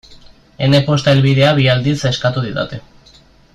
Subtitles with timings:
[0.67, 2.81] Ene posta helbidea bi aldiz eskatu didate.